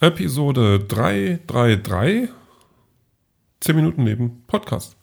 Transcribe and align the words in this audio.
Episode 0.00 0.78
333. 0.78 2.28
10 3.60 3.74
Minuten 3.74 4.04
neben 4.04 4.44
Podcast. 4.46 4.96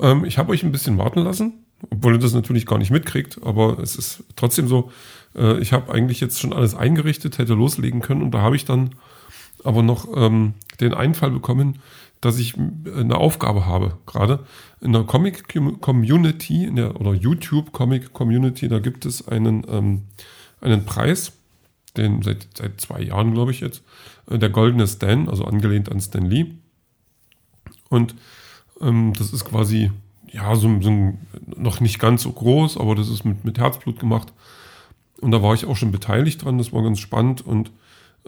Ähm, 0.00 0.24
ich 0.24 0.38
habe 0.38 0.52
euch 0.52 0.62
ein 0.62 0.72
bisschen 0.72 0.96
warten 0.96 1.20
lassen, 1.20 1.64
obwohl 1.90 2.14
ihr 2.14 2.18
das 2.18 2.32
natürlich 2.32 2.64
gar 2.64 2.78
nicht 2.78 2.90
mitkriegt, 2.90 3.38
aber 3.42 3.78
es 3.80 3.96
ist 3.96 4.24
trotzdem 4.34 4.66
so, 4.66 4.90
äh, 5.36 5.58
ich 5.58 5.74
habe 5.74 5.92
eigentlich 5.92 6.20
jetzt 6.20 6.40
schon 6.40 6.54
alles 6.54 6.74
eingerichtet, 6.74 7.36
hätte 7.36 7.52
loslegen 7.52 8.00
können 8.00 8.22
und 8.22 8.30
da 8.30 8.40
habe 8.40 8.56
ich 8.56 8.64
dann 8.64 8.94
aber 9.62 9.82
noch 9.82 10.08
ähm, 10.16 10.54
den 10.80 10.94
Einfall 10.94 11.30
bekommen, 11.30 11.80
dass 12.22 12.38
ich 12.38 12.54
eine 12.56 13.18
Aufgabe 13.18 13.66
habe, 13.66 13.98
gerade 14.06 14.46
in 14.80 14.94
der 14.94 15.02
Comic 15.02 15.44
Community, 15.82 16.64
in 16.64 16.76
der 16.76 16.98
oder 16.98 17.12
YouTube 17.12 17.72
Comic 17.72 18.14
Community, 18.14 18.68
da 18.68 18.78
gibt 18.78 19.04
es 19.04 19.28
einen, 19.28 19.66
ähm, 19.68 20.04
einen 20.62 20.86
Preis, 20.86 21.32
den 21.96 22.22
seit, 22.22 22.46
seit 22.56 22.80
zwei 22.80 23.02
Jahren, 23.02 23.32
glaube 23.32 23.50
ich 23.50 23.60
jetzt, 23.60 23.82
äh, 24.30 24.38
der 24.38 24.50
goldene 24.50 24.86
Stan, 24.86 25.28
also 25.28 25.44
angelehnt 25.44 25.90
an 25.90 26.00
Stan 26.00 26.24
Lee. 26.24 26.46
Und 27.88 28.14
ähm, 28.80 29.12
das 29.16 29.32
ist 29.32 29.44
quasi, 29.44 29.90
ja, 30.30 30.54
so, 30.56 30.80
so 30.80 31.14
noch 31.56 31.80
nicht 31.80 31.98
ganz 31.98 32.22
so 32.22 32.32
groß, 32.32 32.78
aber 32.78 32.94
das 32.94 33.08
ist 33.08 33.24
mit, 33.24 33.44
mit 33.44 33.58
Herzblut 33.58 33.98
gemacht. 33.98 34.32
Und 35.20 35.30
da 35.30 35.42
war 35.42 35.54
ich 35.54 35.64
auch 35.66 35.76
schon 35.76 35.92
beteiligt 35.92 36.44
dran, 36.44 36.58
das 36.58 36.72
war 36.72 36.82
ganz 36.82 36.98
spannend. 36.98 37.46
Und 37.46 37.70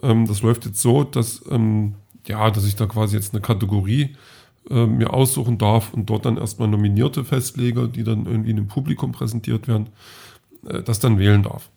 ähm, 0.01 0.25
das 0.27 0.41
läuft 0.41 0.65
jetzt 0.65 0.81
so, 0.81 1.03
dass, 1.03 1.43
ähm, 1.49 1.95
ja, 2.27 2.49
dass 2.51 2.65
ich 2.65 2.75
da 2.75 2.85
quasi 2.85 3.15
jetzt 3.15 3.33
eine 3.33 3.41
Kategorie 3.41 4.15
äh, 4.69 4.85
mir 4.85 5.13
aussuchen 5.13 5.57
darf 5.57 5.93
und 5.93 6.09
dort 6.09 6.25
dann 6.25 6.37
erstmal 6.37 6.67
Nominierte 6.67 7.23
festlege, 7.23 7.87
die 7.87 8.03
dann 8.03 8.25
irgendwie 8.25 8.51
in 8.51 8.57
dem 8.57 8.67
Publikum 8.67 9.11
präsentiert 9.11 9.67
werden, 9.67 9.89
äh, 10.67 10.81
das 10.81 10.99
dann 10.99 11.19
wählen 11.19 11.43
darf. 11.43 11.69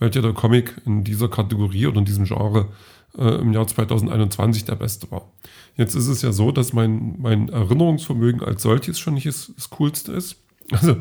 Welcher 0.00 0.22
der 0.22 0.32
Comic 0.32 0.74
in 0.86 1.04
dieser 1.04 1.28
Kategorie 1.28 1.86
oder 1.86 1.98
in 1.98 2.04
diesem 2.04 2.24
Genre 2.24 2.68
äh, 3.16 3.40
im 3.40 3.52
Jahr 3.52 3.66
2021 3.66 4.64
der 4.64 4.74
beste 4.74 5.10
war. 5.10 5.30
Jetzt 5.76 5.94
ist 5.94 6.08
es 6.08 6.22
ja 6.22 6.32
so, 6.32 6.50
dass 6.50 6.72
mein, 6.72 7.16
mein 7.20 7.48
Erinnerungsvermögen 7.48 8.42
als 8.42 8.62
solches 8.62 8.98
schon 8.98 9.14
nicht 9.14 9.26
das, 9.26 9.52
das 9.54 9.70
Coolste 9.70 10.12
ist. 10.12 10.36
Also, 10.72 10.98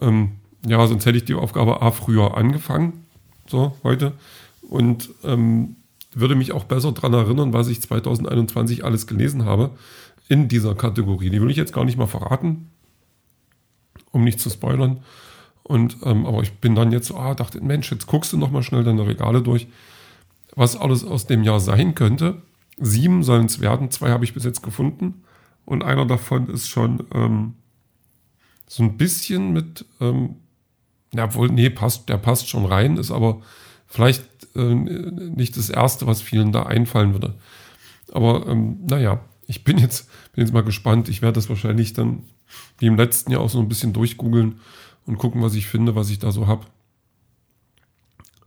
ähm, 0.00 0.32
ja, 0.66 0.84
sonst 0.84 1.06
hätte 1.06 1.16
ich 1.16 1.24
die 1.24 1.34
Aufgabe 1.34 1.80
A 1.80 1.92
früher 1.92 2.36
angefangen, 2.36 3.04
so 3.46 3.76
heute, 3.84 4.14
und 4.68 5.10
ähm, 5.22 5.76
würde 6.12 6.34
mich 6.34 6.50
auch 6.50 6.64
besser 6.64 6.90
daran 6.90 7.14
erinnern, 7.14 7.52
was 7.52 7.68
ich 7.68 7.80
2021 7.80 8.84
alles 8.84 9.06
gelesen 9.06 9.44
habe 9.44 9.70
in 10.28 10.48
dieser 10.48 10.74
Kategorie. 10.74 11.30
Die 11.30 11.40
will 11.40 11.52
ich 11.52 11.56
jetzt 11.56 11.72
gar 11.72 11.84
nicht 11.84 11.98
mal 11.98 12.08
verraten, 12.08 12.70
um 14.10 14.24
nicht 14.24 14.40
zu 14.40 14.50
spoilern. 14.50 15.04
Und, 15.72 15.96
ähm, 16.04 16.26
aber 16.26 16.42
ich 16.42 16.52
bin 16.52 16.74
dann 16.74 16.92
jetzt 16.92 17.08
so, 17.08 17.16
ah, 17.16 17.34
dachte, 17.34 17.60
Mensch, 17.60 17.90
jetzt 17.90 18.06
guckst 18.06 18.32
du 18.32 18.36
noch 18.36 18.50
mal 18.50 18.62
schnell 18.62 18.84
deine 18.84 19.06
Regale 19.06 19.42
durch 19.42 19.66
was 20.54 20.76
alles 20.76 21.04
aus 21.04 21.26
dem 21.26 21.42
Jahr 21.42 21.60
sein 21.60 21.94
könnte. 21.94 22.42
Sieben 22.78 23.22
sollen 23.22 23.46
es 23.46 23.60
werden, 23.60 23.90
zwei 23.90 24.10
habe 24.10 24.24
ich 24.24 24.34
bis 24.34 24.44
jetzt 24.44 24.62
gefunden. 24.62 25.24
Und 25.64 25.82
einer 25.82 26.06
davon 26.06 26.48
ist 26.48 26.68
schon 26.68 27.04
ähm, 27.14 27.54
so 28.66 28.82
ein 28.82 28.96
bisschen 28.96 29.52
mit, 29.52 29.84
ähm, 30.00 30.36
ja, 31.14 31.34
wohl, 31.34 31.48
nee, 31.48 31.70
passt, 31.70 32.08
der 32.08 32.18
passt 32.18 32.48
schon 32.48 32.66
rein, 32.66 32.96
ist 32.96 33.10
aber 33.10 33.40
vielleicht 33.86 34.24
äh, 34.56 34.74
nicht 34.74 35.56
das 35.56 35.70
Erste, 35.70 36.06
was 36.06 36.22
vielen 36.22 36.52
da 36.52 36.64
einfallen 36.64 37.12
würde. 37.12 37.34
Aber 38.12 38.46
ähm, 38.46 38.78
naja, 38.86 39.20
ich 39.46 39.64
bin 39.64 39.78
jetzt, 39.78 40.08
bin 40.32 40.44
jetzt 40.44 40.52
mal 40.52 40.64
gespannt. 40.64 41.08
Ich 41.08 41.22
werde 41.22 41.34
das 41.34 41.48
wahrscheinlich 41.48 41.92
dann 41.92 42.24
wie 42.78 42.86
im 42.86 42.96
letzten 42.96 43.30
Jahr 43.30 43.40
auch 43.40 43.50
so 43.50 43.60
ein 43.60 43.68
bisschen 43.68 43.92
durchgoogeln 43.92 44.60
und 45.06 45.18
gucken, 45.18 45.42
was 45.42 45.54
ich 45.54 45.66
finde, 45.66 45.94
was 45.94 46.10
ich 46.10 46.18
da 46.18 46.32
so 46.32 46.46
habe. 46.46 46.66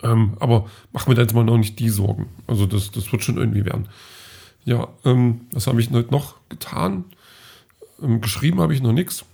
Ähm, 0.03 0.37
aber 0.39 0.67
mach 0.93 1.07
mir 1.07 1.15
da 1.15 1.21
jetzt 1.21 1.33
mal 1.33 1.43
noch 1.43 1.57
nicht 1.57 1.79
die 1.79 1.89
Sorgen. 1.89 2.27
Also 2.47 2.65
das, 2.65 2.91
das 2.91 3.11
wird 3.11 3.23
schon 3.23 3.37
irgendwie 3.37 3.65
werden. 3.65 3.87
Ja, 4.63 4.87
ähm, 5.03 5.41
was 5.51 5.67
habe 5.67 5.79
ich 5.79 5.91
heute 5.91 6.11
noch 6.11 6.35
getan? 6.49 7.05
Ähm, 8.01 8.21
geschrieben 8.21 8.59
habe 8.59 8.73
ich 8.73 8.81
noch 8.81 8.93
nichts. 8.93 9.25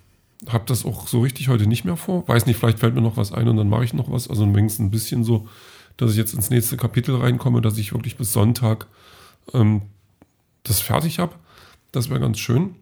Habe 0.48 0.66
das 0.68 0.86
auch 0.86 1.08
so 1.08 1.22
richtig 1.22 1.50
heute 1.50 1.68
nicht 1.68 1.86
mehr 1.86 1.98
vor. 1.98 2.28
Weiß 2.28 2.46
nicht, 2.46 2.58
vielleicht 2.58 2.80
fällt 2.80 2.96
mir 2.96 3.02
noch 3.02 3.18
was 3.18 3.31
ein 3.31 3.48
und 3.48 3.58
dann 3.58 3.70
mache 3.70 3.86
ich 3.86 3.94
noch 3.94 4.12
was. 4.12 4.30
Also 4.30 4.44
wenigstens 4.56 4.88
ein 4.88 4.92
bisschen 4.92 5.24
so, 5.24 5.48
dass 5.98 6.12
ich 6.12 6.18
jetzt 6.18 6.34
ins 6.34 6.50
nächste 6.50 6.78
Kapitel 6.78 7.16
reinkomme, 7.16 7.62
dass 7.62 7.78
ich 7.78 7.94
wirklich 7.94 8.18
bis 8.18 8.34
Sonntag 8.34 8.88
ähm, 9.54 9.84
das 10.64 10.80
fertig 10.80 11.20
habe. 11.20 11.36
Das 11.92 12.10
wäre 12.10 12.20
ganz 12.20 12.40
schön. 12.40 12.76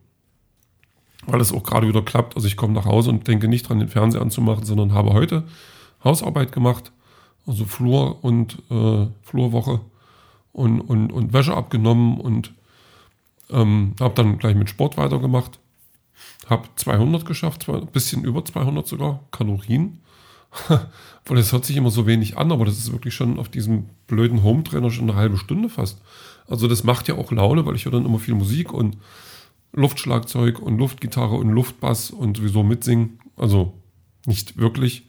Weil 1.25 1.41
es 1.41 1.53
auch 1.53 1.63
gerade 1.63 1.87
wieder 1.87 2.01
klappt. 2.01 2.35
Also 2.35 2.47
ich 2.47 2.57
komme 2.57 2.73
nach 2.73 2.85
Hause 2.85 3.09
und 3.09 3.27
denke 3.27 3.47
nicht 3.47 3.67
dran, 3.67 3.79
den 3.79 3.89
Fernseher 3.89 4.21
anzumachen, 4.21 4.65
sondern 4.65 4.93
habe 4.93 5.13
heute 5.13 5.43
Hausarbeit 6.03 6.51
gemacht 6.51 6.91
also 7.49 7.65
Flur 7.65 8.23
und 8.23 8.59
äh, 8.69 9.07
Flurwoche 9.23 9.81
und, 10.53 10.81
und, 10.81 11.11
und 11.11 11.33
Wäsche 11.33 11.55
abgenommen 11.55 12.19
und 12.19 12.53
ähm, 13.49 13.95
habe 13.99 14.13
dann 14.13 14.37
gleich 14.37 14.55
mit 14.55 14.69
Sport 14.69 14.97
weitergemacht. 14.97 15.59
Habe 16.47 16.67
200 16.75 17.25
geschafft, 17.25 17.67
ein 17.67 17.87
bisschen 17.87 18.23
über 18.23 18.45
200 18.45 18.87
sogar 18.87 19.21
Kalorien. 19.31 19.99
Weil 20.67 21.37
das 21.37 21.51
hört 21.51 21.65
sich 21.65 21.77
immer 21.77 21.91
so 21.91 22.07
wenig 22.07 22.37
an, 22.37 22.51
aber 22.51 22.65
das 22.65 22.77
ist 22.77 22.91
wirklich 22.91 23.13
schon 23.13 23.39
auf 23.39 23.49
diesem 23.49 23.85
blöden 24.07 24.43
Home-Trainer 24.43 24.89
schon 24.89 25.09
eine 25.09 25.17
halbe 25.17 25.37
Stunde 25.37 25.69
fast. 25.69 26.01
Also 26.47 26.67
das 26.67 26.83
macht 26.83 27.07
ja 27.07 27.15
auch 27.15 27.31
Laune, 27.31 27.65
weil 27.65 27.75
ich 27.75 27.85
höre 27.85 27.91
dann 27.91 28.05
immer 28.05 28.19
viel 28.19 28.33
Musik 28.33 28.73
und 28.73 28.97
Luftschlagzeug 29.71 30.59
und 30.59 30.77
Luftgitarre 30.77 31.35
und 31.35 31.49
Luftbass 31.49 32.11
und 32.11 32.37
sowieso 32.37 32.63
mitsingen. 32.63 33.19
Also 33.35 33.73
nicht 34.25 34.57
wirklich 34.57 35.07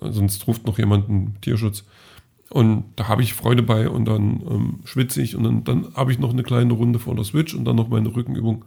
sonst 0.00 0.46
ruft 0.46 0.66
noch 0.66 0.78
jemand 0.78 1.08
einen 1.08 1.40
Tierschutz. 1.40 1.84
Und 2.50 2.84
da 2.96 3.08
habe 3.08 3.22
ich 3.22 3.32
Freude 3.32 3.62
bei 3.62 3.88
und 3.88 4.04
dann 4.04 4.42
ähm, 4.48 4.80
schwitze 4.84 5.22
ich 5.22 5.36
und 5.36 5.44
dann, 5.44 5.64
dann 5.64 5.94
habe 5.94 6.12
ich 6.12 6.18
noch 6.18 6.30
eine 6.30 6.42
kleine 6.42 6.74
Runde 6.74 6.98
vor 6.98 7.14
der 7.14 7.24
Switch 7.24 7.54
und 7.54 7.64
dann 7.64 7.76
noch 7.76 7.88
meine 7.88 8.14
Rückenübung. 8.14 8.64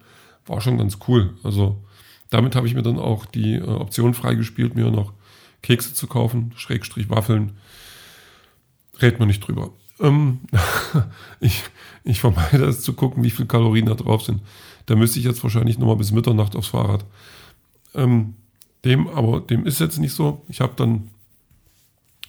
War 0.48 0.62
schon 0.62 0.78
ganz 0.78 0.98
cool. 1.08 1.36
Also 1.44 1.84
damit 2.32 2.56
habe 2.56 2.68
ich 2.68 2.74
mir 2.74 2.82
dann 2.82 2.98
auch 2.98 3.26
die 3.26 3.56
äh, 3.56 3.62
Option 3.62 4.16
freigespielt, 4.16 4.76
mir 4.76 4.90
noch 4.90 5.14
Kekse 5.62 5.94
zu 5.94 6.08
kaufen, 6.08 6.52
Schrägstrich 6.56 7.10
Waffeln. 7.10 7.58
Red 9.02 9.20
man 9.20 9.28
nicht 9.28 9.42
drüber. 9.42 9.72
Ähm, 10.00 10.40
ich, 11.40 11.64
ich 12.04 12.20
vermeide 12.20 12.66
es 12.66 12.82
zu 12.82 12.94
gucken, 12.94 13.24
wie 13.24 13.30
viele 13.30 13.48
Kalorien 13.48 13.86
da 13.86 13.96
drauf 13.96 14.24
sind. 14.24 14.42
Da 14.86 14.96
müsste 14.96 15.20
ich 15.20 15.26
jetzt 15.26 15.44
wahrscheinlich 15.44 15.78
nochmal 15.78 15.96
bis 15.96 16.12
Mitternacht 16.12 16.56
aufs 16.56 16.70
Fahrrad. 16.70 17.06
Ähm, 17.94 18.36
dem, 18.84 19.08
aber 19.08 19.42
dem 19.42 19.66
ist 19.66 19.80
jetzt 19.80 19.98
nicht 19.98 20.14
so. 20.14 20.44
Ich 20.48 20.62
habe 20.62 20.74
dann 20.76 21.10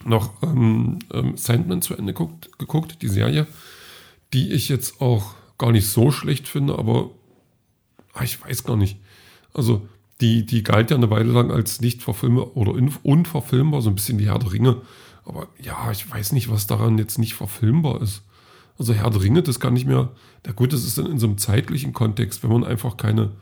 noch 0.05 0.43
ähm, 0.43 0.99
ähm, 1.13 1.37
Sandman 1.37 1.83
zu 1.83 1.95
Ende 1.95 2.13
geguckt, 2.13 2.59
geguckt, 2.59 3.03
die 3.03 3.09
Serie, 3.09 3.47
die 4.33 4.53
ich 4.53 4.69
jetzt 4.69 5.01
auch 5.01 5.35
gar 5.59 5.73
nicht 5.73 5.89
so 5.89 6.11
schlecht 6.11 6.49
finde, 6.49 6.79
aber 6.79 7.11
ach, 8.15 8.23
ich 8.23 8.43
weiß 8.43 8.65
gar 8.65 8.77
nicht. 8.77 8.99
Also 9.55 9.87
die, 10.21 10.47
die 10.47 10.63
galt 10.63 10.91
ja 10.91 10.97
eine 10.97 11.11
Weile 11.11 11.33
lang 11.33 11.51
als 11.51 11.81
nicht 11.81 12.03
verfilmbar 12.03 12.57
oder 12.57 12.73
unverfilmbar, 13.03 13.83
so 13.83 13.91
ein 13.91 13.95
bisschen 13.95 14.19
wie 14.19 14.27
Herr 14.27 14.39
der 14.39 14.53
Ringe. 14.53 14.81
Aber 15.27 15.49
ja, 15.61 15.91
ich 15.91 16.11
weiß 16.11 16.33
nicht, 16.33 16.51
was 16.51 16.67
daran 16.67 16.99
jetzt 16.99 17.19
nicht 17.19 17.35
verfilmbar 17.35 18.01
ist. 18.01 18.23
Also 18.79 18.95
Herr 18.95 19.11
der 19.11 19.23
Ringe, 19.23 19.43
das 19.43 19.61
kann 19.61 19.75
nicht 19.75 19.87
mehr. 19.87 20.11
Na 20.47 20.53
gut, 20.53 20.73
das 20.73 20.85
ist 20.85 20.99
dann 20.99 21.07
in 21.07 21.19
so 21.19 21.27
einem 21.27 21.39
zeitlichen 21.39 21.93
Kontext, 21.93 22.43
wenn 22.43 22.51
man 22.51 22.65
einfach 22.65 22.97
keine 22.97 23.33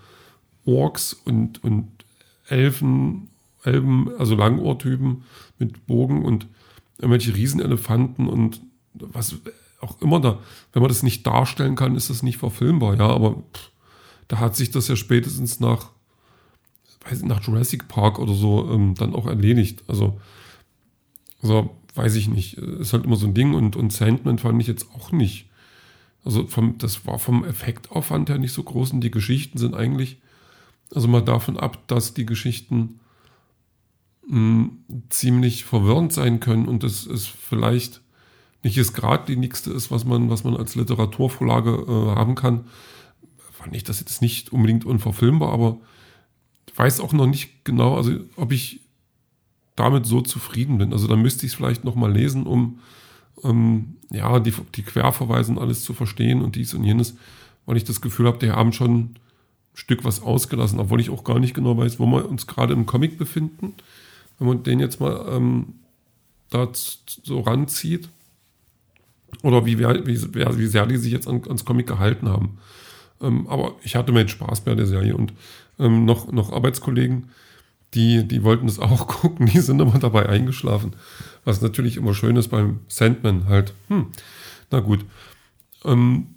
Orks 0.65 1.13
und, 1.13 1.63
und 1.63 1.91
Elfen 2.49 3.29
Elben, 3.65 4.11
also 4.19 4.35
Langohrtypen 4.35 5.25
mit 5.59 5.87
Bogen 5.87 6.25
und 6.25 6.47
irgendwelche 6.99 7.35
Riesenelefanten 7.35 8.29
und 8.29 8.61
was 8.93 9.37
auch 9.81 10.01
immer 10.01 10.21
da. 10.21 10.39
Wenn 10.73 10.83
man 10.83 10.89
das 10.89 11.03
nicht 11.03 11.27
darstellen 11.27 11.75
kann, 11.75 11.97
ist 11.97 12.11
das 12.11 12.23
nicht 12.23 12.39
verfilmbar, 12.39 12.97
ja, 12.97 13.09
aber 13.09 13.43
pff, 13.53 13.71
da 14.29 14.39
hat 14.39 14.57
sich 14.57 14.71
das 14.71 14.89
ja 14.89 14.97
spätestens 14.97 15.61
nach, 15.61 15.91
weiß 17.09 17.21
ich, 17.21 17.25
nach 17.25 17.43
Jurassic 17.43 17.89
Park 17.89 18.19
oder 18.19 18.35
so 18.35 18.71
ähm, 18.71 18.95
dann 18.95 19.15
auch 19.15 19.27
erledigt. 19.27 19.83
Also, 19.87 20.21
also, 21.45 21.77
weiß 21.95 22.17
ich 22.17 22.29
nicht. 22.29 22.55
Ist 22.55 22.93
halt 22.93 23.05
immer 23.05 23.17
so 23.17 23.27
ein 23.27 23.35
Ding 23.35 23.55
und, 23.55 23.77
und 23.77 23.93
Sandman 23.93 24.39
fand 24.39 24.61
ich 24.61 24.67
jetzt 24.67 24.91
auch 24.95 25.13
nicht. 25.13 25.47
Also 26.25 26.47
vom, 26.47 26.79
das 26.79 27.07
war 27.07 27.19
vom 27.19 27.45
Effektaufwand 27.45 28.31
her 28.31 28.39
nicht 28.39 28.53
so 28.53 28.63
groß 28.63 28.93
und 28.93 29.03
die 29.03 29.11
Geschichten 29.11 29.59
sind 29.59 29.75
eigentlich, 29.75 30.19
also 30.95 31.07
mal 31.07 31.21
davon 31.21 31.59
ab, 31.59 31.87
dass 31.87 32.15
die 32.15 32.25
Geschichten 32.25 32.99
ziemlich 35.11 35.65
verwirrend 35.65 36.15
sein 36.15 36.41
können 36.41 36.67
und 36.67 36.83
das 36.83 37.05
ist 37.05 37.27
vielleicht 37.27 38.01
nicht 38.63 38.79
das 38.79 38.95
geradlinigste 38.95 39.71
ist, 39.71 39.91
was 39.91 40.07
man, 40.07 40.31
was 40.31 40.45
man 40.45 40.57
als 40.57 40.75
Literaturvorlage 40.75 41.85
äh, 41.87 42.17
haben 42.17 42.35
kann, 42.35 42.65
fand 43.53 43.77
ich 43.77 43.85
das 43.85 44.01
jetzt 44.01 44.23
nicht 44.23 44.51
unbedingt 44.51 44.87
unverfilmbar, 44.87 45.53
aber 45.53 45.79
weiß 46.75 47.01
auch 47.01 47.13
noch 47.13 47.27
nicht 47.27 47.67
genau, 47.67 47.97
also 47.97 48.13
ob 48.37 48.53
ich 48.53 48.81
damit 49.77 50.07
so 50.07 50.21
zufrieden 50.21 50.79
bin. 50.79 50.93
Also 50.93 51.07
da 51.07 51.17
müsste 51.17 51.47
ich 51.47 51.53
es 51.53 51.57
vielleicht 51.57 51.85
nochmal 51.85 52.13
lesen, 52.13 52.47
um 52.47 52.79
ähm, 53.43 53.97
ja, 54.11 54.39
die, 54.41 54.53
die 54.75 54.83
Querverweise 54.83 55.53
und 55.53 55.59
alles 55.59 55.83
zu 55.83 55.93
verstehen 55.95 56.43
und 56.43 56.57
dies 56.57 56.75
und 56.75 56.85
jenes, 56.85 57.17
weil 57.67 57.77
ich 57.77 57.85
das 57.85 58.01
Gefühl 58.01 58.27
habe, 58.27 58.39
die 58.39 58.51
haben 58.51 58.73
schon 58.73 58.95
ein 58.95 59.15
Stück 59.75 60.05
was 60.05 60.23
ausgelassen, 60.23 60.79
obwohl 60.79 61.01
ich 61.01 61.11
auch 61.11 61.25
gar 61.25 61.41
nicht 61.41 61.55
genau 61.55 61.77
weiß, 61.77 61.99
wo 61.99 62.07
wir 62.07 62.29
uns 62.29 62.47
gerade 62.47 62.73
im 62.73 62.87
Comic 62.87 63.19
befinden 63.19 63.75
wenn 64.39 64.47
man 64.47 64.63
den 64.63 64.81
jetzt 64.81 65.01
mal 65.01 65.27
ähm, 65.31 65.75
da 66.51 66.69
so 66.73 67.41
ranzieht 67.41 68.09
Oder 69.43 69.67
wie, 69.67 69.79
wie, 69.79 70.07
wie 70.07 70.67
sehr 70.67 70.87
die 70.87 70.97
sich 70.97 71.13
jetzt 71.13 71.29
an, 71.29 71.43
ans 71.45 71.65
Comic 71.65 71.87
gehalten 71.87 72.29
haben. 72.29 72.59
Ähm, 73.21 73.47
aber 73.49 73.75
ich 73.83 73.97
hatte 73.97 74.13
mir 74.13 74.27
Spaß 74.29 74.63
bei 74.63 74.75
der 74.75 74.87
Serie 74.87 75.17
und 75.17 75.33
ähm, 75.79 76.05
noch, 76.05 76.31
noch 76.31 76.53
Arbeitskollegen, 76.53 77.31
die, 77.95 78.27
die 78.27 78.43
wollten 78.43 78.67
das 78.67 78.79
auch 78.79 79.07
gucken, 79.23 79.47
die 79.47 79.61
sind 79.61 79.81
immer 79.81 79.99
dabei 79.99 80.29
eingeschlafen. 80.29 80.95
Was 81.45 81.61
natürlich 81.61 81.97
immer 81.97 82.15
schön 82.15 82.37
ist 82.37 82.49
beim 82.49 82.81
Sandman 82.89 83.47
halt. 83.49 83.75
Hm, 83.89 84.07
na 84.71 84.81
gut. 84.81 85.05
Ähm, 85.85 86.29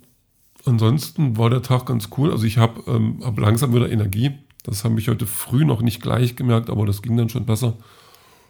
ansonsten 0.65 1.37
war 1.37 1.49
der 1.49 1.61
Tag 1.61 1.85
ganz 1.85 2.09
cool. 2.17 2.31
Also 2.31 2.45
ich 2.45 2.57
habe 2.57 2.83
ähm, 2.87 3.21
hab 3.23 3.39
langsam 3.39 3.73
wieder 3.73 3.89
Energie. 3.89 4.31
Das 4.63 4.83
habe 4.83 4.99
ich 4.99 5.07
heute 5.07 5.25
früh 5.25 5.63
noch 5.63 5.81
nicht 5.81 6.01
gleich 6.01 6.35
gemerkt, 6.35 6.69
aber 6.69 6.85
das 6.85 7.01
ging 7.01 7.15
dann 7.15 7.29
schon 7.29 7.45
besser. 7.45 7.77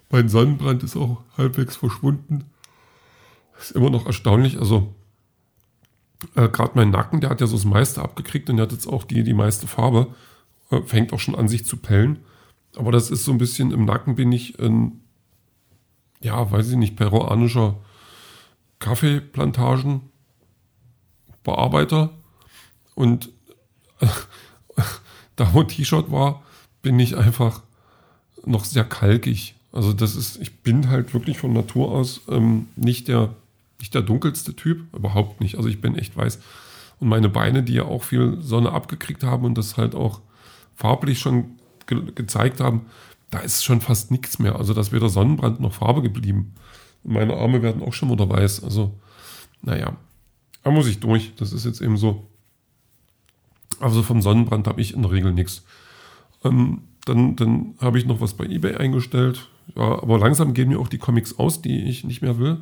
Mein 0.10 0.30
Sonnenbrand 0.30 0.84
ist 0.84 0.96
auch 0.96 1.22
halbwegs 1.38 1.76
verschwunden. 1.76 2.46
Ist 3.60 3.72
immer 3.72 3.90
noch 3.90 4.06
erstaunlich. 4.06 4.58
Also 4.58 4.96
äh, 6.36 6.50
gerade 6.50 6.72
mein 6.76 6.90
Nacken, 6.90 7.22
der 7.22 7.30
hat 7.30 7.42
ja 7.42 7.48
so 7.48 7.56
das 7.56 7.66
meiste 7.66 8.02
abgekriegt 8.02 8.50
und 8.50 8.58
der 8.58 8.64
hat 8.64 8.72
jetzt 8.72 8.88
auch 8.88 9.04
die, 9.04 9.24
die 9.24 9.34
meiste 9.34 9.68
Farbe. 9.68 10.08
Äh, 10.72 10.82
fängt 10.82 11.14
auch 11.14 11.20
schon 11.20 11.36
an 11.36 11.48
sich 11.48 11.66
zu 11.66 11.78
pellen. 11.78 12.20
Aber 12.78 12.92
das 12.92 13.10
ist 13.10 13.26
so 13.26 13.32
ein 13.32 13.40
bisschen, 13.40 13.72
im 13.72 13.86
Nacken 13.86 14.16
bin 14.16 14.32
ich 14.32 14.60
ein, 14.60 15.02
ja, 16.22 16.52
weiß 16.52 16.70
ich 16.70 16.78
nicht, 16.78 16.96
peruanischer 16.96 17.76
Kaffeeplantagen 18.80 20.02
Bearbeiter 21.44 22.12
und 22.94 23.30
da 25.36 25.54
wo 25.54 25.64
T-Shirt 25.64 26.12
war, 26.12 26.44
bin 26.82 27.00
ich 27.00 27.18
einfach 27.18 27.64
noch 28.46 28.66
sehr 28.66 28.84
kalkig. 28.84 29.56
Also 29.72 29.94
das 29.94 30.16
ist, 30.16 30.38
ich 30.42 30.60
bin 30.60 30.90
halt 30.90 31.14
wirklich 31.14 31.38
von 31.40 31.54
Natur 31.54 31.92
aus 31.92 32.22
ähm, 32.30 32.68
nicht 32.76 33.08
der, 33.08 33.34
nicht 33.80 33.94
der 33.94 34.02
dunkelste 34.02 34.56
Typ, 34.56 34.94
überhaupt 34.94 35.42
nicht. 35.42 35.56
Also 35.56 35.70
ich 35.70 35.82
bin 35.82 35.96
echt 35.96 36.16
weiß. 36.16 36.40
Und 37.00 37.08
meine 37.08 37.30
Beine, 37.30 37.64
die 37.64 37.74
ja 37.74 37.86
auch 37.86 38.04
viel 38.04 38.42
Sonne 38.42 38.72
abgekriegt 38.72 39.24
haben 39.24 39.46
und 39.46 39.58
das 39.58 39.78
halt 39.78 39.96
auch 39.96 40.22
farblich 40.76 41.20
schon 41.20 41.57
ge 41.88 42.12
gezeigt 42.14 42.60
haben, 42.60 42.86
da 43.32 43.40
ist 43.40 43.64
schon 43.64 43.82
fast 43.82 44.12
nichts 44.12 44.40
mehr. 44.40 44.56
Also 44.56 44.74
da 44.74 44.82
ist 44.82 44.92
weder 44.92 45.10
Sonnenbrand 45.10 45.60
noch 45.60 45.74
Farbe 45.74 46.02
geblieben. 46.02 46.54
Meine 47.04 47.36
Arme 47.36 47.62
werden 47.62 47.82
auch 47.82 47.94
schon 47.94 48.12
wieder 48.12 48.30
weiß. 48.30 48.64
Also, 48.64 48.94
naja, 49.62 49.98
da 50.64 50.72
muss 50.72 50.88
ich 50.88 51.00
durch. 51.00 51.34
Das 51.36 51.54
ist 51.54 51.66
jetzt 51.66 51.82
eben 51.82 51.98
so. 51.98 52.28
Also 53.80 54.04
vom 54.04 54.22
Sonnenbrand 54.22 54.68
habe 54.68 54.82
ich 54.82 54.94
in 54.94 55.02
der 55.02 55.12
Regel 55.12 55.34
nichts. 55.34 55.64
Ähm, 56.44 56.84
dann 57.06 57.36
dann 57.36 57.76
habe 57.80 57.98
ich 57.98 58.06
noch 58.06 58.22
was 58.22 58.34
bei 58.34 58.46
eBay 58.46 58.76
eingestellt. 58.76 59.50
Ja, 59.76 60.02
aber 60.02 60.18
langsam 60.20 60.54
gehen 60.54 60.70
mir 60.70 60.80
auch 60.80 60.88
die 60.88 60.98
Comics 60.98 61.38
aus, 61.38 61.62
die 61.62 61.84
ich 61.90 62.04
nicht 62.04 62.22
mehr 62.22 62.40
will, 62.40 62.58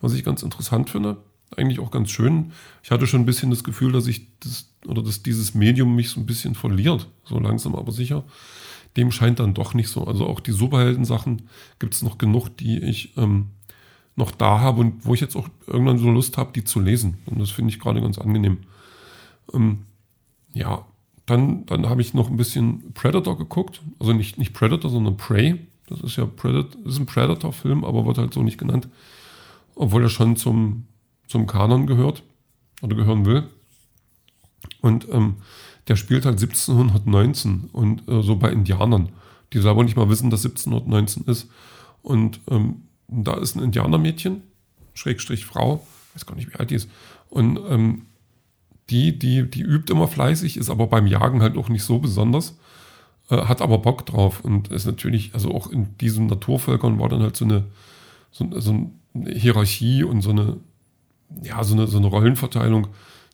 was 0.00 0.14
ich 0.14 0.24
ganz 0.24 0.42
interessant 0.42 0.90
finde. 0.90 1.18
Eigentlich 1.56 1.80
auch 1.80 1.90
ganz 1.90 2.10
schön. 2.10 2.52
Ich 2.82 2.90
hatte 2.90 3.06
schon 3.06 3.22
ein 3.22 3.26
bisschen 3.26 3.50
das 3.50 3.64
Gefühl, 3.64 3.92
dass 3.92 4.06
ich 4.06 4.26
das 4.40 4.70
oder 4.86 5.02
dass 5.02 5.22
dieses 5.22 5.54
Medium 5.54 5.94
mich 5.94 6.10
so 6.10 6.20
ein 6.20 6.26
bisschen 6.26 6.54
verliert, 6.54 7.08
so 7.24 7.38
langsam 7.38 7.74
aber 7.74 7.92
sicher. 7.92 8.24
Dem 8.96 9.10
scheint 9.12 9.38
dann 9.38 9.54
doch 9.54 9.74
nicht 9.74 9.88
so. 9.88 10.04
Also 10.04 10.26
auch 10.26 10.40
die 10.40 10.52
Superhelden-Sachen 10.52 11.42
gibt 11.78 11.94
es 11.94 12.02
noch 12.02 12.18
genug, 12.18 12.56
die 12.56 12.78
ich 12.78 13.16
ähm, 13.16 13.48
noch 14.16 14.30
da 14.30 14.60
habe 14.60 14.80
und 14.80 15.06
wo 15.06 15.14
ich 15.14 15.20
jetzt 15.20 15.36
auch 15.36 15.48
irgendwann 15.66 15.98
so 15.98 16.10
Lust 16.10 16.36
habe, 16.36 16.52
die 16.52 16.64
zu 16.64 16.80
lesen. 16.80 17.18
Und 17.26 17.40
das 17.40 17.50
finde 17.50 17.70
ich 17.72 17.78
gerade 17.78 18.00
ganz 18.00 18.18
angenehm. 18.18 18.58
Ähm, 19.52 19.84
ja, 20.52 20.84
dann, 21.26 21.66
dann 21.66 21.88
habe 21.88 22.00
ich 22.00 22.14
noch 22.14 22.30
ein 22.30 22.36
bisschen 22.36 22.92
Predator 22.94 23.36
geguckt. 23.38 23.82
Also 23.98 24.12
nicht, 24.12 24.38
nicht 24.38 24.54
Predator, 24.54 24.90
sondern 24.90 25.16
Prey. 25.16 25.60
Das 25.86 26.00
ist 26.00 26.16
ja 26.16 26.26
Predator, 26.26 26.84
ist 26.86 26.98
ein 26.98 27.06
Predator-Film, 27.06 27.84
aber 27.84 28.06
wird 28.06 28.18
halt 28.18 28.34
so 28.34 28.42
nicht 28.42 28.58
genannt. 28.58 28.88
Obwohl 29.74 30.02
er 30.02 30.08
schon 30.08 30.36
zum, 30.36 30.86
zum 31.28 31.46
Kanon 31.46 31.86
gehört 31.86 32.24
oder 32.82 32.96
gehören 32.96 33.24
will. 33.24 33.44
Und 34.80 35.08
ähm, 35.10 35.36
der 35.86 35.96
spielt 35.96 36.24
halt 36.24 36.40
1719 36.40 37.70
und 37.72 38.08
äh, 38.08 38.22
so 38.22 38.36
bei 38.36 38.50
Indianern, 38.50 39.10
die 39.52 39.60
selber 39.60 39.84
nicht 39.84 39.96
mal 39.96 40.08
wissen, 40.08 40.30
dass 40.30 40.44
1719 40.44 41.24
ist. 41.24 41.48
Und 42.02 42.40
ähm, 42.50 42.82
da 43.08 43.34
ist 43.34 43.56
ein 43.56 43.62
Indianermädchen, 43.62 44.42
Schrägstrich 44.94 45.46
Frau, 45.46 45.86
weiß 46.14 46.26
gar 46.26 46.34
nicht, 46.34 46.52
wie 46.52 46.58
alt 46.58 46.70
die 46.70 46.74
ist. 46.74 46.90
Und 47.30 47.58
ähm, 47.68 48.06
die, 48.90 49.18
die, 49.18 49.48
die 49.48 49.62
übt 49.62 49.92
immer 49.92 50.08
fleißig, 50.08 50.56
ist 50.56 50.70
aber 50.70 50.86
beim 50.86 51.06
Jagen 51.06 51.42
halt 51.42 51.56
auch 51.56 51.68
nicht 51.68 51.84
so 51.84 51.98
besonders, 51.98 52.58
äh, 53.30 53.36
hat 53.36 53.62
aber 53.62 53.78
Bock 53.78 54.06
drauf 54.06 54.44
und 54.44 54.68
ist 54.68 54.86
natürlich, 54.86 55.34
also 55.34 55.54
auch 55.54 55.70
in 55.70 55.96
diesen 55.98 56.26
Naturvölkern 56.26 56.98
war 56.98 57.08
dann 57.08 57.22
halt 57.22 57.36
so 57.36 57.44
eine, 57.44 57.64
so, 58.30 58.48
so 58.60 58.90
eine 59.14 59.30
Hierarchie 59.30 60.04
und 60.04 60.22
so 60.22 60.30
eine, 60.30 60.58
ja, 61.42 61.62
so 61.64 61.74
eine, 61.74 61.86
so 61.86 61.98
eine 61.98 62.06
Rollenverteilung. 62.06 62.88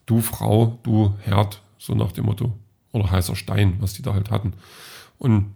Du 0.07 0.21
Frau, 0.21 0.79
du 0.83 1.15
Herd, 1.21 1.63
so 1.79 1.95
nach 1.95 2.13
dem 2.13 2.27
Motto. 2.27 2.53
Oder 2.93 3.11
heißer 3.11 3.37
Stein, 3.37 3.77
was 3.81 3.95
die 3.95 4.03
da 4.03 4.15
halt 4.15 4.31
hatten. 4.31 4.55
Und 5.19 5.55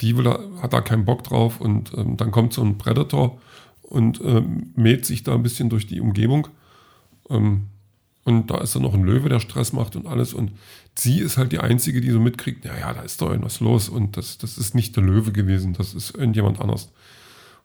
die 0.00 0.16
will, 0.16 0.26
hat 0.62 0.72
da 0.72 0.80
keinen 0.80 1.04
Bock 1.04 1.24
drauf 1.24 1.60
und 1.60 1.92
ähm, 1.96 2.16
dann 2.16 2.30
kommt 2.30 2.52
so 2.52 2.62
ein 2.62 2.78
Predator 2.78 3.38
und 3.82 4.20
ähm, 4.24 4.72
mäht 4.76 5.04
sich 5.04 5.24
da 5.24 5.34
ein 5.34 5.42
bisschen 5.42 5.68
durch 5.68 5.86
die 5.86 6.00
Umgebung. 6.00 6.48
Ähm, 7.28 7.66
und 8.24 8.50
da 8.50 8.58
ist 8.58 8.74
dann 8.74 8.82
noch 8.82 8.94
ein 8.94 9.02
Löwe, 9.02 9.28
der 9.28 9.40
Stress 9.40 9.72
macht 9.72 9.96
und 9.96 10.06
alles. 10.06 10.34
Und 10.34 10.52
sie 10.94 11.20
ist 11.20 11.36
halt 11.36 11.52
die 11.52 11.58
Einzige, 11.58 12.00
die 12.00 12.10
so 12.10 12.20
mitkriegt, 12.20 12.64
ja, 12.64 12.76
ja, 12.78 12.92
da 12.92 13.00
ist 13.00 13.20
doch 13.20 13.30
irgendwas 13.30 13.60
los. 13.60 13.88
Und 13.88 14.16
das, 14.16 14.38
das 14.38 14.58
ist 14.58 14.74
nicht 14.74 14.94
der 14.94 15.02
Löwe 15.02 15.32
gewesen, 15.32 15.72
das 15.72 15.94
ist 15.94 16.14
irgendjemand 16.14 16.60
anders. 16.60 16.92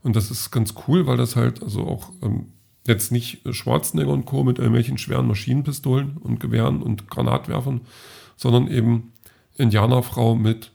Und 0.02 0.16
das 0.16 0.32
ist 0.32 0.52
ganz 0.52 0.74
cool, 0.88 1.08
weil 1.08 1.18
das 1.18 1.36
halt 1.36 1.62
also 1.62 1.86
auch 1.86 2.12
ähm, 2.22 2.48
jetzt 2.88 3.12
nicht 3.12 3.42
Schwarzenegger 3.50 4.12
und 4.12 4.26
Co. 4.26 4.44
mit 4.44 4.58
irgendwelchen 4.58 4.98
schweren 4.98 5.28
Maschinenpistolen 5.28 6.18
und 6.18 6.40
Gewehren 6.40 6.82
und 6.82 7.10
Granatwerfern, 7.10 7.82
sondern 8.38 8.68
eben 8.68 9.14
Indianerfrau 9.58 10.36
mit 10.36 10.72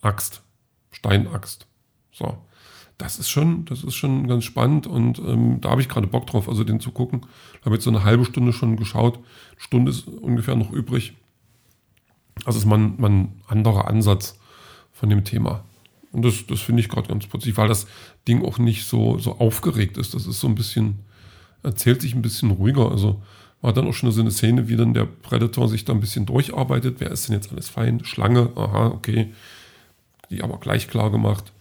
Axt, 0.00 0.42
Steinaxt. 0.90 1.66
So 2.12 2.38
das 2.98 3.18
ist 3.18 3.28
schon, 3.28 3.64
das 3.64 3.82
ist 3.82 3.94
schon 3.94 4.28
ganz 4.28 4.44
spannend 4.44 4.86
und 4.86 5.18
ähm, 5.18 5.60
da 5.60 5.70
habe 5.70 5.80
ich 5.80 5.88
gerade 5.88 6.06
Bock 6.06 6.26
drauf, 6.26 6.48
also 6.48 6.64
den 6.64 6.80
zu 6.80 6.92
gucken. 6.92 7.22
Habe 7.64 7.74
jetzt 7.74 7.84
so 7.84 7.90
eine 7.90 8.04
halbe 8.04 8.24
Stunde 8.24 8.52
schon 8.52 8.76
geschaut, 8.76 9.18
Stunde 9.56 9.90
ist 9.90 10.06
ungefähr 10.06 10.56
noch 10.56 10.70
übrig. 10.70 11.14
Also 12.44 12.58
ist 12.58 12.66
man 12.66 12.96
ein 13.00 13.42
anderer 13.46 13.88
Ansatz 13.88 14.38
von 14.92 15.08
dem 15.08 15.24
Thema. 15.24 15.64
Und 16.14 16.24
das, 16.24 16.46
das 16.46 16.60
finde 16.60 16.80
ich 16.80 16.88
gerade 16.88 17.08
ganz 17.08 17.26
putzig, 17.26 17.56
weil 17.56 17.68
das 17.68 17.86
Ding 18.26 18.44
auch 18.44 18.58
nicht 18.58 18.86
so, 18.86 19.18
so 19.18 19.38
aufgeregt 19.38 19.96
ist. 19.98 20.14
Das 20.14 20.26
ist 20.26 20.40
so 20.40 20.48
ein 20.48 20.54
bisschen, 20.54 21.00
erzählt 21.62 22.00
sich 22.00 22.14
ein 22.14 22.22
bisschen 22.22 22.50
ruhiger. 22.50 22.90
Also 22.90 23.22
war 23.60 23.72
dann 23.72 23.86
auch 23.86 23.94
schon 23.94 24.10
so 24.12 24.20
eine 24.20 24.30
Szene, 24.30 24.68
wie 24.68 24.76
dann 24.76 24.94
der 24.94 25.06
Predator 25.06 25.68
sich 25.68 25.84
da 25.84 25.92
ein 25.92 26.00
bisschen 26.00 26.26
durcharbeitet. 26.26 26.96
Wer 27.00 27.10
ist 27.10 27.28
denn 27.28 27.34
jetzt 27.34 27.50
alles 27.52 27.68
fein? 27.68 28.04
Schlange, 28.04 28.50
aha, 28.56 28.86
okay. 28.88 29.32
Die 30.30 30.42
aber 30.42 30.58
gleich 30.58 30.88
klar 30.88 31.10
gemacht 31.10 31.52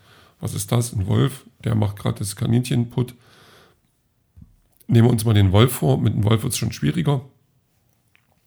was 0.44 0.54
ist 0.54 0.74
das? 0.74 0.92
Ein 0.92 1.08
Wolf, 1.08 1.46
der 1.64 1.74
macht 1.74 1.98
gerade 1.98 2.20
das 2.20 2.36
Kaninchen 2.36 2.90
putt. 2.90 3.16
Nehmen 4.88 5.08
wir 5.08 5.12
uns 5.12 5.24
mal 5.24 5.34
den 5.34 5.54
Wolf 5.54 5.72
vor. 5.72 5.98
Mit 5.98 6.14
dem 6.14 6.26
Wolf 6.26 6.44
wird 6.44 6.52
es 6.52 6.60
schon 6.60 6.74
schwieriger. 6.74 7.22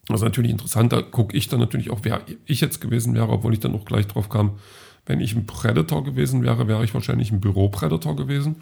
Das 0.06 0.20
ist 0.20 0.24
natürlich 0.24 0.50
interessant. 0.50 0.92
Da 0.92 1.00
gucke 1.00 1.34
ich 1.34 1.48
dann 1.48 1.58
natürlich 1.58 1.90
auch, 1.90 2.00
wer 2.02 2.20
ich 2.44 2.60
jetzt 2.60 2.82
gewesen 2.82 3.14
wäre, 3.14 3.30
obwohl 3.30 3.54
ich 3.54 3.60
dann 3.60 3.74
auch 3.74 3.86
gleich 3.86 4.06
drauf 4.06 4.28
kam. 4.28 4.58
Wenn 5.06 5.20
ich 5.20 5.34
ein 5.34 5.46
Predator 5.46 6.04
gewesen 6.04 6.42
wäre, 6.42 6.68
wäre 6.68 6.84
ich 6.84 6.92
wahrscheinlich 6.92 7.30
ein 7.30 7.40
Büro-Predator 7.40 8.16
gewesen. 8.16 8.56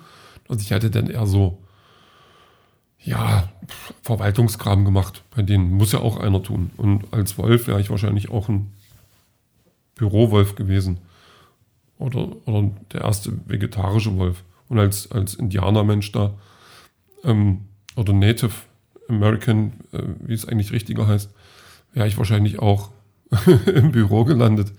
Also 0.48 0.60
ich 0.60 0.70
hätte 0.70 0.90
dann 0.90 1.08
eher 1.08 1.26
so, 1.26 1.58
ja, 3.02 3.48
Verwaltungskram 4.02 4.84
gemacht. 4.84 5.22
Bei 5.34 5.42
denen 5.42 5.72
muss 5.72 5.92
ja 5.92 6.00
auch 6.00 6.18
einer 6.18 6.42
tun. 6.42 6.70
Und 6.76 7.04
als 7.12 7.38
Wolf 7.38 7.66
wäre 7.66 7.80
ich 7.80 7.90
wahrscheinlich 7.90 8.30
auch 8.30 8.48
ein 8.48 8.72
Bürowolf 9.94 10.54
gewesen 10.54 10.98
oder, 11.98 12.28
oder 12.46 12.70
der 12.92 13.02
erste 13.02 13.32
vegetarische 13.46 14.16
Wolf. 14.16 14.44
Und 14.68 14.78
als, 14.78 15.10
als 15.10 15.34
Indianermensch 15.34 16.12
da, 16.12 16.34
ähm, 17.24 17.62
oder 17.96 18.12
Native 18.12 18.52
American, 19.08 19.72
äh, 19.92 20.02
wie 20.20 20.34
es 20.34 20.46
eigentlich 20.46 20.72
richtiger 20.72 21.06
heißt, 21.06 21.30
wäre 21.92 22.08
ich 22.08 22.18
wahrscheinlich 22.18 22.58
auch 22.58 22.90
im 23.66 23.92
Büro 23.92 24.24
gelandet. 24.24 24.72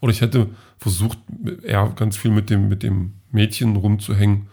Oder 0.00 0.12
ich 0.12 0.20
hätte 0.20 0.48
versucht, 0.78 1.18
eher 1.62 1.92
ganz 1.94 2.16
viel 2.16 2.30
mit 2.30 2.50
dem, 2.50 2.68
mit 2.68 2.82
dem 2.82 3.14
Mädchen 3.30 3.76
rumzuhängen, 3.76 4.48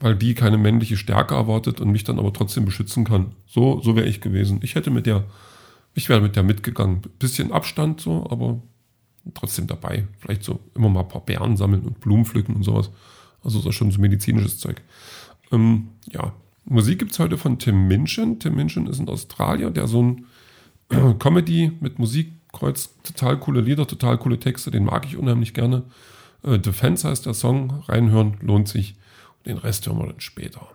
weil 0.00 0.16
die 0.16 0.34
keine 0.34 0.58
männliche 0.58 0.96
Stärke 0.96 1.34
erwartet 1.34 1.80
und 1.80 1.92
mich 1.92 2.04
dann 2.04 2.18
aber 2.18 2.32
trotzdem 2.32 2.64
beschützen 2.64 3.04
kann. 3.04 3.32
So, 3.46 3.80
so 3.80 3.94
wäre 3.94 4.08
ich 4.08 4.20
gewesen. 4.20 4.60
Ich 4.62 4.74
hätte 4.74 4.90
mit 4.90 5.06
der, 5.06 5.24
ich 5.94 6.08
wäre 6.08 6.20
mit 6.20 6.34
der 6.34 6.42
mitgegangen. 6.42 7.02
Bisschen 7.18 7.52
Abstand 7.52 8.00
so, 8.00 8.28
aber 8.28 8.60
trotzdem 9.34 9.68
dabei. 9.68 10.08
Vielleicht 10.18 10.42
so 10.42 10.58
immer 10.74 10.88
mal 10.88 11.00
ein 11.00 11.08
paar 11.08 11.24
Beeren 11.24 11.56
sammeln 11.56 11.82
und 11.82 12.00
Blumen 12.00 12.24
pflücken 12.24 12.56
und 12.56 12.64
sowas. 12.64 12.90
Also 13.44 13.60
so 13.60 13.70
schon 13.70 13.92
so 13.92 14.00
medizinisches 14.00 14.58
Zeug. 14.58 14.82
Ähm, 15.52 15.88
ja, 16.10 16.32
Musik 16.64 16.98
gibt 16.98 17.12
es 17.12 17.18
heute 17.18 17.38
von 17.38 17.58
Tim 17.58 17.86
Minchin. 17.86 18.40
Tim 18.40 18.56
Minchin 18.56 18.86
ist 18.86 18.98
ein 18.98 19.08
Australier, 19.08 19.70
der 19.70 19.86
so 19.86 20.02
ein 20.02 20.26
Comedy 21.18 21.72
mit 21.80 21.98
Musik 21.98 22.32
kreuzt. 22.52 22.94
Total 23.02 23.38
coole 23.38 23.60
Lieder, 23.60 23.86
total 23.86 24.18
coole 24.18 24.38
Texte, 24.38 24.70
den 24.70 24.84
mag 24.84 25.06
ich 25.06 25.16
unheimlich 25.16 25.54
gerne. 25.54 25.84
Äh, 26.44 26.58
Defense 26.58 27.08
heißt 27.08 27.26
der 27.26 27.34
Song, 27.34 27.82
reinhören 27.88 28.36
lohnt 28.40 28.68
sich. 28.68 28.94
Den 29.46 29.58
Rest 29.58 29.86
hören 29.86 29.98
wir 29.98 30.06
dann 30.06 30.20
später. 30.20 30.68